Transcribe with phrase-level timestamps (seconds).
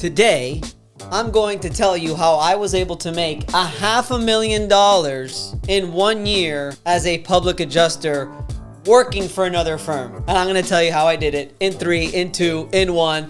[0.00, 0.62] Today,
[1.10, 4.66] I'm going to tell you how I was able to make a half a million
[4.66, 8.32] dollars in one year as a public adjuster
[8.86, 10.16] working for another firm.
[10.26, 12.94] And I'm going to tell you how I did it in three, in two, in
[12.94, 13.24] one.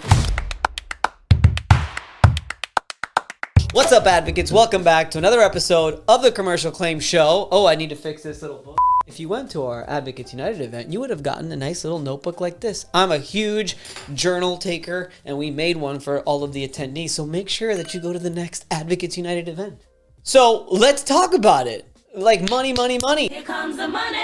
[3.73, 4.53] What's up, advocates?
[4.53, 7.49] Welcome back to another episode of the Commercial Claim Show.
[7.51, 8.79] Oh, I need to fix this little book.
[9.11, 11.99] If you went to our Advocates United event, you would have gotten a nice little
[11.99, 12.87] notebook like this.
[12.95, 13.77] I'm a huge
[14.15, 17.10] journal taker, and we made one for all of the attendees.
[17.10, 19.80] So make sure that you go to the next Advocates United event.
[20.23, 21.88] So let's talk about it.
[22.14, 23.27] Like money, money, money.
[23.27, 24.23] Here comes the money.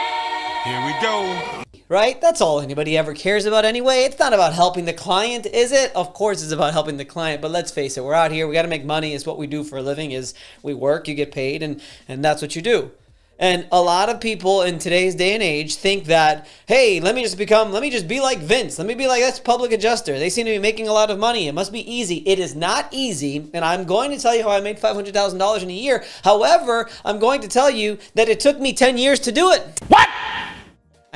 [0.63, 1.65] Here we go.
[1.89, 2.21] right?
[2.21, 4.05] That's all anybody ever cares about anyway.
[4.05, 5.91] It's not about helping the client, is it?
[5.97, 8.55] Of course it's about helping the client, but let's face it, we're out here, we
[8.55, 9.15] got to make money.
[9.15, 12.25] It's what we do for a living is we work, you get paid and and
[12.25, 12.93] that's what you do.
[13.39, 17.23] And a lot of people in today's day and age think that, hey, let me
[17.23, 18.79] just become, let me just be like Vince.
[18.79, 20.19] Let me be like that's public adjuster.
[20.19, 21.47] They seem to be making a lot of money.
[21.47, 22.23] It must be easy.
[22.27, 23.51] It is not easy.
[23.53, 26.05] And I'm going to tell you how I made $500,000 in a year.
[26.25, 29.81] However, I'm going to tell you that it took me 10 years to do it.
[29.89, 30.09] What?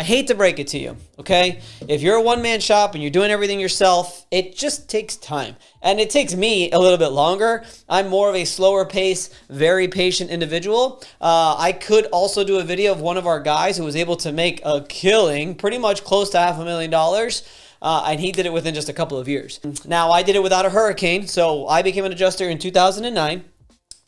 [0.01, 1.61] I hate to break it to you, okay?
[1.87, 5.57] If you're a one man shop and you're doing everything yourself, it just takes time.
[5.83, 7.65] And it takes me a little bit longer.
[7.87, 11.03] I'm more of a slower pace, very patient individual.
[11.21, 14.17] Uh, I could also do a video of one of our guys who was able
[14.17, 17.47] to make a killing, pretty much close to half a million dollars.
[17.83, 19.61] Uh, and he did it within just a couple of years.
[19.85, 21.27] Now, I did it without a hurricane.
[21.27, 23.45] So I became an adjuster in 2009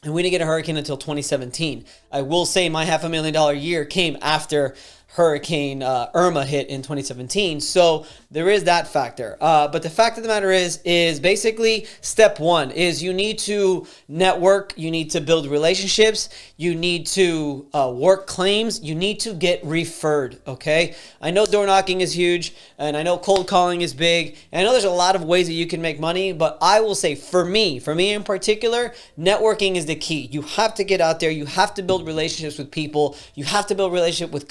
[0.05, 1.85] and we didn't get a hurricane until 2017.
[2.11, 4.75] I will say my half a million dollar year came after
[5.15, 7.61] Hurricane uh, Irma hit in 2017.
[7.61, 9.37] So there is that factor.
[9.43, 13.39] Uh, but the fact of the matter is, is basically step one is you need
[13.41, 19.21] to network, you need to build relationships, you need to uh, work claims, you need
[19.21, 20.41] to get referred.
[20.47, 24.63] Okay, I know door knocking is huge, and I know cold calling is big, and
[24.63, 26.33] I know there's a lot of ways that you can make money.
[26.33, 30.31] But I will say, for me, for me in particular, networking is the key.
[30.33, 31.31] You have to get out there.
[31.31, 33.15] You have to build relationships with people.
[33.35, 34.49] You have to build relationship with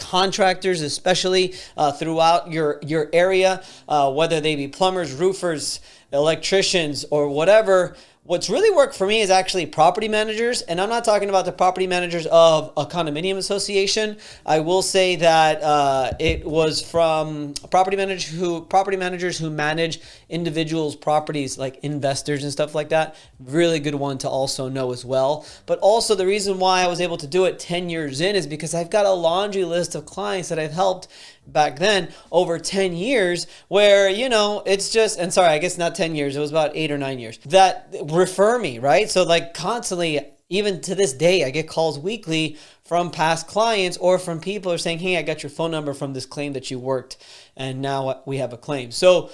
[0.51, 5.79] contractors, especially uh, throughout your your area uh, whether they be plumbers, roofers,
[6.11, 7.95] electricians, or whatever.
[8.23, 11.51] What's really worked for me is actually property managers, and I'm not talking about the
[11.51, 14.17] property managers of a condominium association.
[14.45, 20.01] I will say that uh, it was from property managers who property managers who manage
[20.31, 23.15] individuals' properties, like investors and stuff like that.
[23.39, 25.45] Really good one to also know as well.
[25.65, 28.47] But also the reason why I was able to do it 10 years in is
[28.47, 31.07] because I've got a laundry list of clients that I've helped
[31.47, 35.95] back then over 10 years where you know it's just and sorry i guess not
[35.95, 39.53] 10 years it was about eight or nine years that refer me right so like
[39.53, 40.19] constantly
[40.49, 44.77] even to this day i get calls weekly from past clients or from people are
[44.77, 47.17] saying hey i got your phone number from this claim that you worked
[47.57, 49.29] and now we have a claim so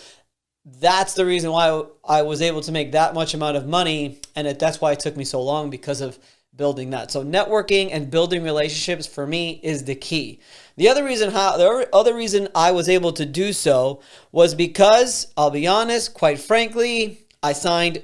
[0.80, 4.48] that's the reason why i was able to make that much amount of money and
[4.48, 6.20] it, that's why it took me so long because of
[6.58, 7.12] building that.
[7.12, 10.42] So networking and building relationships for me is the key.
[10.76, 14.02] The other reason how the other reason I was able to do so
[14.32, 18.04] was because I'll be honest, quite frankly, I signed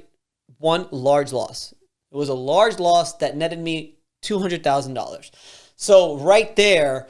[0.59, 1.73] one large loss.
[2.11, 5.31] It was a large loss that netted me $200,000.
[5.75, 7.07] So right there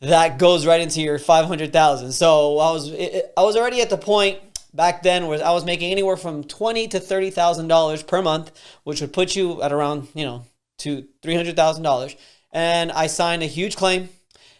[0.00, 2.12] that goes right into your 500,000.
[2.12, 4.38] So I was I was already at the point
[4.72, 8.52] back then where I was making anywhere from twenty to thirty thousand dollars per month,
[8.84, 10.44] which would put you at around you know
[10.80, 12.16] to $300,000.
[12.52, 14.08] And I signed a huge claim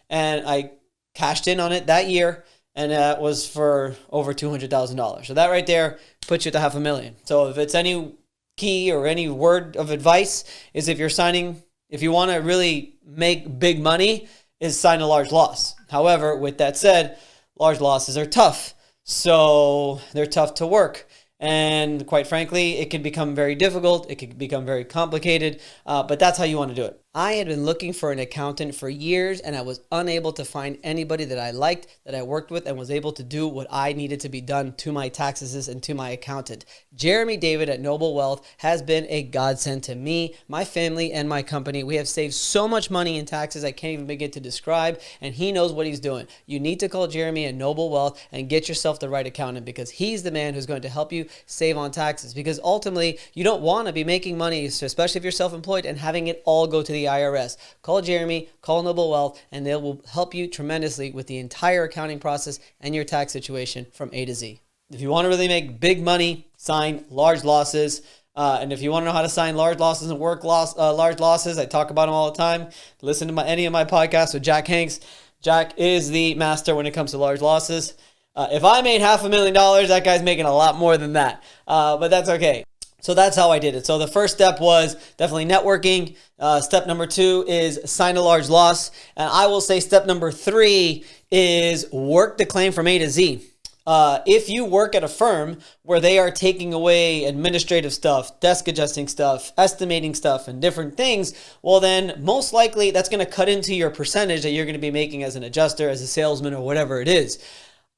[0.08, 0.72] and I
[1.14, 2.44] cashed in on it that year.
[2.74, 5.26] And that was for over $200,000.
[5.26, 7.16] So that right there puts you at the half a million.
[7.24, 8.14] So if it's any
[8.56, 12.94] key or any word of advice is if you're signing, if you want to really
[13.04, 14.28] make big money,
[14.60, 15.74] is sign a large loss.
[15.88, 17.18] However, with that said,
[17.58, 18.74] large losses are tough.
[19.10, 21.08] So they're tough to work.
[21.40, 24.08] And quite frankly, it can become very difficult.
[24.08, 27.02] It can become very complicated, uh, but that's how you want to do it.
[27.12, 30.78] I had been looking for an accountant for years and I was unable to find
[30.84, 33.94] anybody that I liked, that I worked with, and was able to do what I
[33.94, 36.64] needed to be done to my taxes and to my accountant.
[36.94, 41.42] Jeremy David at Noble Wealth has been a godsend to me, my family, and my
[41.42, 41.82] company.
[41.82, 45.34] We have saved so much money in taxes I can't even begin to describe, and
[45.34, 46.28] he knows what he's doing.
[46.46, 49.90] You need to call Jeremy at Noble Wealth and get yourself the right accountant because
[49.90, 52.34] he's the man who's going to help you save on taxes.
[52.34, 55.98] Because ultimately, you don't want to be making money, especially if you're self employed, and
[55.98, 57.56] having it all go to the the IRS.
[57.82, 62.18] Call Jeremy, call Noble Wealth, and they will help you tremendously with the entire accounting
[62.18, 64.60] process and your tax situation from A to Z.
[64.90, 68.02] If you want to really make big money, sign large losses.
[68.34, 70.76] Uh, and if you want to know how to sign large losses and work loss,
[70.76, 72.68] uh, large losses, I talk about them all the time.
[73.02, 75.00] Listen to my, any of my podcasts with Jack Hanks.
[75.40, 77.94] Jack is the master when it comes to large losses.
[78.34, 81.14] Uh, if I made half a million dollars, that guy's making a lot more than
[81.14, 81.42] that.
[81.66, 82.64] Uh, but that's okay.
[83.00, 83.86] So that's how I did it.
[83.86, 86.16] So the first step was definitely networking.
[86.38, 88.90] Uh, step number two is sign a large loss.
[89.16, 93.46] And I will say step number three is work the claim from A to Z.
[93.86, 98.68] Uh, if you work at a firm where they are taking away administrative stuff, desk
[98.68, 101.32] adjusting stuff, estimating stuff, and different things,
[101.62, 104.80] well, then most likely that's going to cut into your percentage that you're going to
[104.80, 107.42] be making as an adjuster, as a salesman, or whatever it is.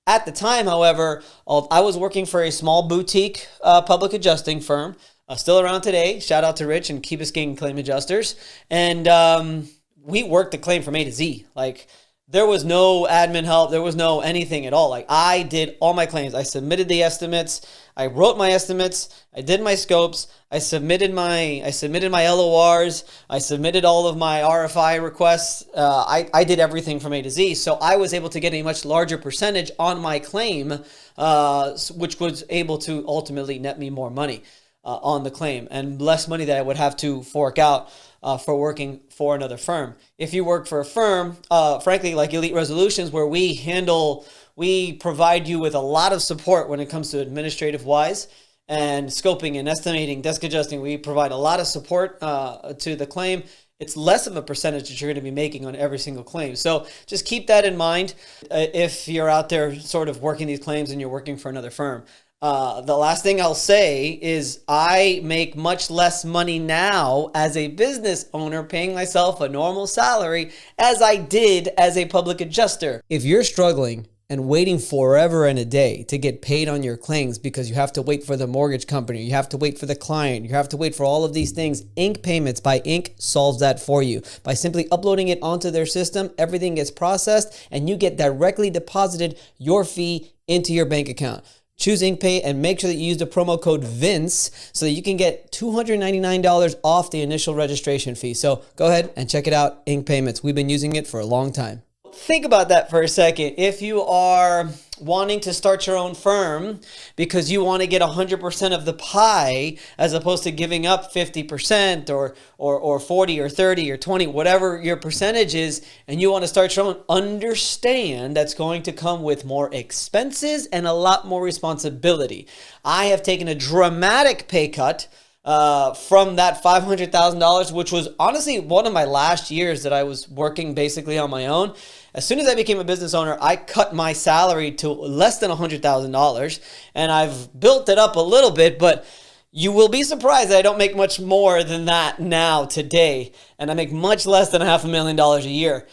[0.07, 4.97] At the time, however, I was working for a small boutique uh, public adjusting firm,
[5.29, 6.19] uh, still around today.
[6.19, 8.35] Shout out to Rich and Key Biscayne Claim Adjusters.
[8.69, 9.69] And um,
[10.03, 11.47] we worked the claim from A to Z.
[11.55, 11.87] Like,
[12.29, 13.71] there was no admin help.
[13.71, 14.89] There was no anything at all.
[14.89, 16.35] Like I did all my claims.
[16.35, 17.61] I submitted the estimates.
[17.97, 19.25] I wrote my estimates.
[19.35, 20.29] I did my scopes.
[20.51, 23.05] I submitted my I submitted my LORs.
[23.29, 25.67] I submitted all of my RFI requests.
[25.75, 27.57] Uh, I I did everything from A to Z.
[27.57, 30.79] So I was able to get a much larger percentage on my claim,
[31.19, 34.43] uh, which was able to ultimately net me more money
[34.85, 37.91] uh, on the claim and less money that I would have to fork out
[38.23, 39.95] uh, for working for another firm.
[40.19, 44.27] If you work for a firm, uh, frankly, like Elite Resolutions, where we handle,
[44.57, 48.29] we provide you with a lot of support when it comes to administrative wise
[48.69, 50.81] and scoping and estimating, desk adjusting.
[50.81, 53.43] We provide a lot of support uh, to the claim.
[53.81, 56.55] It's less of a percentage that you're going to be making on every single claim.
[56.55, 58.15] So just keep that in mind
[58.45, 61.71] uh, if you're out there sort of working these claims and you're working for another
[61.71, 62.05] firm.
[62.43, 67.69] Uh, the last thing I'll say is I make much less money now as a
[67.69, 73.01] business owner paying myself a normal salary as I did as a public adjuster.
[73.09, 77.39] If you're struggling and waiting forever and a day to get paid on your claims
[77.39, 79.95] because you have to wait for the mortgage company, you have to wait for the
[79.95, 83.61] client, you have to wait for all of these things, Ink Payments by Ink solves
[83.61, 84.21] that for you.
[84.43, 89.39] By simply uploading it onto their system, everything gets processed and you get directly deposited
[89.59, 91.45] your fee into your bank account
[91.83, 95.03] choose InkPay, and make sure that you use the promo code VINCE so that you
[95.03, 98.35] can get $299 off the initial registration fee.
[98.35, 100.43] So go ahead and check it out, Ink Payments.
[100.43, 101.83] We've been using it for a long time
[102.15, 103.55] think about that for a second.
[103.57, 104.69] If you are
[105.01, 106.81] wanting to start your own firm
[107.17, 112.09] because you want to get 100% of the pie as opposed to giving up 50%
[112.11, 116.45] or, or, or 40 or 30 or 20, whatever your percentage is, and you want
[116.45, 121.27] to start your own, understand that's going to come with more expenses and a lot
[121.27, 122.47] more responsibility.
[122.85, 125.09] I have taken a dramatic pay cut
[125.45, 130.29] uh, from that $500,000, which was honestly one of my last years that I was
[130.29, 131.75] working basically on my own.
[132.15, 135.51] As soon as I became a business owner, I cut my salary to less than
[135.51, 136.61] $100,000
[136.95, 139.05] and I've built it up a little bit, but
[139.51, 143.33] you will be surprised that I don't make much more than that now today.
[143.59, 145.87] And I make much less than a half a million dollars a year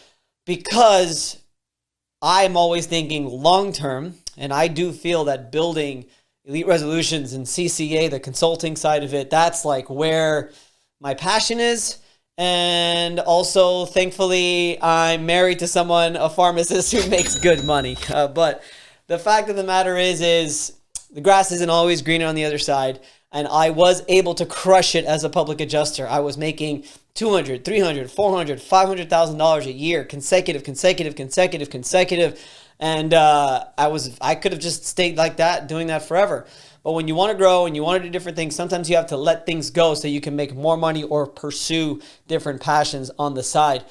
[0.46, 1.42] because
[2.22, 4.14] I'm always thinking long term.
[4.36, 6.06] And I do feel that building
[6.44, 10.52] elite resolutions and CCA, the consulting side of it, that's like where
[11.00, 11.98] my passion is.
[12.38, 17.96] And also, thankfully, I'm married to someone, a pharmacist who makes good money.
[18.08, 18.62] Uh, but
[19.08, 20.72] the fact of the matter is, is
[21.12, 23.00] the grass isn't always greener on the other side.
[23.32, 26.06] And I was able to crush it as a public adjuster.
[26.08, 26.84] I was making
[27.14, 32.40] 200, 300, 400, $500,000 a year, consecutive, consecutive, consecutive, consecutive
[32.80, 36.46] and uh, I was I could have just stayed like that, doing that forever.
[36.82, 38.96] But when you want to grow and you want to do different things, sometimes you
[38.96, 43.10] have to let things go so you can make more money or pursue different passions
[43.18, 43.84] on the side.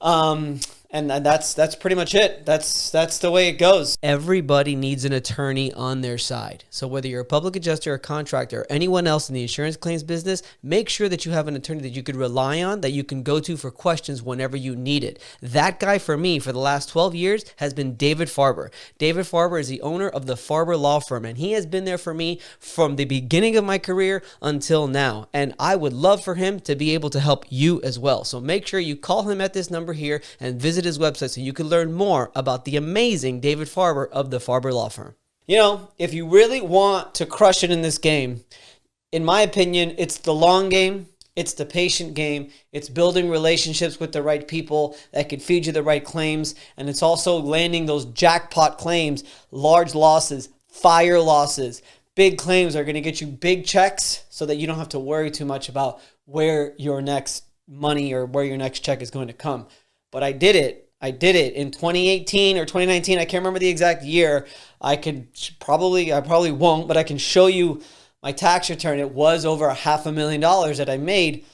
[0.00, 0.60] Um,
[0.96, 2.46] and that's that's pretty much it.
[2.46, 3.98] That's that's the way it goes.
[4.02, 6.64] Everybody needs an attorney on their side.
[6.70, 10.02] So whether you're a public adjuster, a contractor, or anyone else in the insurance claims
[10.02, 13.04] business, make sure that you have an attorney that you could rely on, that you
[13.04, 15.22] can go to for questions whenever you need it.
[15.42, 18.70] That guy for me for the last 12 years has been David Farber.
[18.96, 21.98] David Farber is the owner of the Farber Law Firm, and he has been there
[21.98, 25.28] for me from the beginning of my career until now.
[25.34, 28.24] And I would love for him to be able to help you as well.
[28.24, 31.40] So make sure you call him at this number here and visit his website so
[31.40, 35.14] you can learn more about the amazing David Farber of the Farber Law Firm.
[35.46, 38.44] You know, if you really want to crush it in this game,
[39.12, 41.08] in my opinion, it's the long game.
[41.36, 42.50] It's the patient game.
[42.72, 46.54] It's building relationships with the right people that can feed you the right claims.
[46.76, 51.82] And it's also landing those jackpot claims, large losses, fire losses.
[52.14, 54.98] Big claims are going to get you big checks so that you don't have to
[54.98, 59.28] worry too much about where your next money or where your next check is going
[59.28, 59.66] to come.
[60.16, 63.18] But I did it I did it in 2018 or 2019.
[63.18, 64.46] I can't remember the exact year.
[64.80, 65.28] I could
[65.60, 67.82] probably, I probably won't, but I can show you
[68.22, 68.98] my tax return.
[68.98, 71.44] It was over a half a million dollars that I made.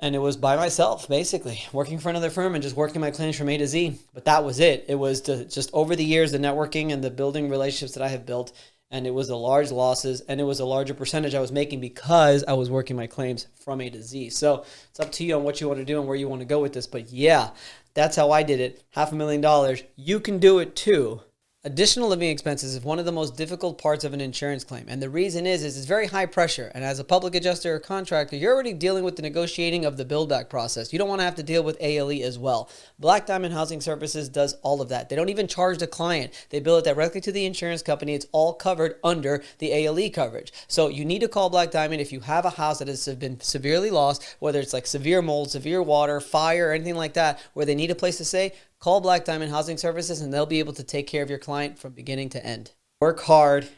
[0.00, 3.38] And it was by myself, basically, working for another firm and just working my claims
[3.38, 4.00] from A to Z.
[4.12, 4.84] But that was it.
[4.88, 8.08] It was to, just over the years, the networking and the building relationships that I
[8.08, 8.50] have built.
[8.90, 11.80] And it was a large losses and it was a larger percentage I was making
[11.80, 14.30] because I was working my claims from A to Z.
[14.30, 16.40] So it's up to you on what you want to do and where you want
[16.40, 16.86] to go with this.
[16.86, 17.50] But yeah,
[17.94, 18.84] that's how I did it.
[18.90, 19.82] Half a million dollars.
[19.96, 21.20] You can do it too.
[21.66, 24.84] Additional living expenses is one of the most difficult parts of an insurance claim.
[24.86, 26.70] And the reason is, is it's very high pressure.
[26.76, 30.04] And as a public adjuster or contractor, you're already dealing with the negotiating of the
[30.04, 30.92] build back process.
[30.92, 32.70] You don't want to have to deal with ALE as well.
[33.00, 35.08] Black Diamond Housing Services does all of that.
[35.08, 36.46] They don't even charge the client.
[36.50, 38.14] They bill it directly to the insurance company.
[38.14, 40.52] It's all covered under the ALE coverage.
[40.68, 43.40] So you need to call Black Diamond if you have a house that has been
[43.40, 47.74] severely lost, whether it's like severe mold, severe water, fire, anything like that, where they
[47.74, 50.82] need a place to stay Call Black Diamond Housing Services and they'll be able to
[50.82, 52.72] take care of your client from beginning to end.
[53.00, 53.68] Work hard,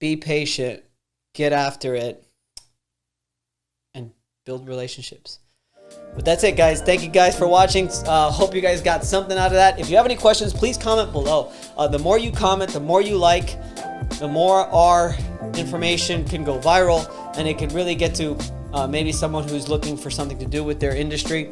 [0.00, 0.84] be patient,
[1.34, 2.24] get after it,
[3.94, 4.12] and
[4.46, 5.40] build relationships.
[6.14, 6.82] But that's it, guys.
[6.82, 7.88] Thank you guys for watching.
[8.06, 9.78] Uh, hope you guys got something out of that.
[9.78, 11.52] If you have any questions, please comment below.
[11.76, 13.58] Uh, the more you comment, the more you like,
[14.18, 15.14] the more our
[15.54, 18.36] information can go viral and it can really get to
[18.72, 21.50] uh, maybe someone who's looking for something to do with their industry.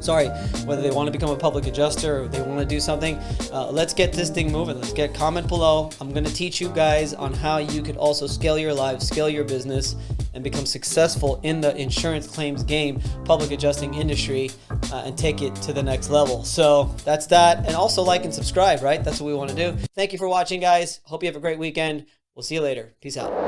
[0.00, 0.28] Sorry,
[0.66, 3.16] whether they want to become a public adjuster or they want to do something.
[3.52, 4.76] Uh, let's get this thing moving.
[4.76, 5.90] Let's get comment below.
[6.00, 9.28] I'm going to teach you guys on how you could also scale your life, scale
[9.28, 9.96] your business,
[10.34, 14.50] and become successful in the insurance claims game, public adjusting industry,
[14.92, 16.44] uh, and take it to the next level.
[16.44, 17.66] So that's that.
[17.66, 19.02] And also like and subscribe, right?
[19.02, 19.76] That's what we want to do.
[19.94, 21.00] Thank you for watching, guys.
[21.04, 22.06] Hope you have a great weekend.
[22.34, 22.94] We'll see you later.
[23.00, 23.43] Peace out.